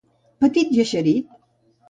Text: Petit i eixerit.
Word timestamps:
Petit 0.45 0.73
i 0.77 0.81
eixerit. 0.85 1.39